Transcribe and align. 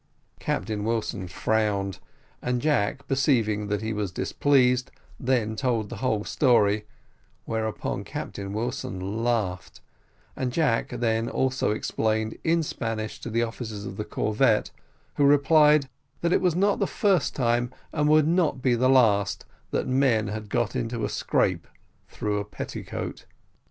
Captain 0.39 0.83
Wilson 0.83 1.27
frowned, 1.27 1.99
and 2.41 2.59
Jack, 2.59 3.07
perceiving 3.07 3.67
that 3.67 3.83
he 3.83 3.93
was 3.93 4.11
displeased, 4.11 4.89
then 5.19 5.55
told 5.55 5.83
him 5.83 5.87
the 5.89 5.97
whole 5.97 6.23
story, 6.23 6.87
whereupon 7.45 8.03
Captain 8.03 8.51
Wilson 8.51 9.23
laughed, 9.23 9.79
and 10.35 10.51
Jack 10.51 10.89
then 10.89 11.29
also 11.29 11.69
explained, 11.69 12.35
in 12.43 12.63
Spanish, 12.63 13.21
to 13.21 13.29
the 13.29 13.43
officers 13.43 13.85
of 13.85 13.97
the 13.97 14.03
corvette, 14.03 14.71
who 15.17 15.23
replied 15.23 15.87
that 16.21 16.33
it 16.33 16.41
was 16.41 16.55
not 16.55 16.79
the 16.79 16.87
first 16.87 17.35
time, 17.35 17.71
and 17.93 18.09
would 18.09 18.27
not 18.27 18.59
be 18.59 18.73
the 18.73 18.89
last, 18.89 19.45
that 19.69 19.85
men 19.87 20.29
had 20.29 20.49
got 20.49 20.75
into 20.75 21.05
a 21.05 21.09
scrape 21.09 21.67
through 22.09 22.39
a 22.39 22.43
petticoat. 22.43 23.25